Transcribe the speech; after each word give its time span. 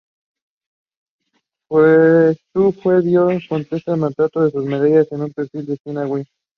Fu 1.67 1.75
se 1.79 3.01
vio 3.03 3.25
muy 3.25 3.47
contenta 3.47 3.95
mostrando 3.95 4.49
sus 4.49 4.63
medallas 4.65 5.11
en 5.11 5.19
su 5.27 5.31
perfil 5.33 5.67
de 5.67 5.77
Sina 5.83 6.07
Weibo. 6.07 6.27